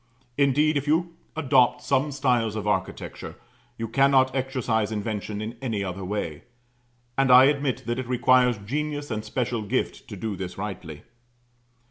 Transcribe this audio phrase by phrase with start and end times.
[0.35, 3.35] Indeed, if you adopt some styles of architecture,
[3.77, 6.45] you cannot exercise invention in any other way.
[7.19, 11.03] And I admit that it requires genius and special gift to do this rightly.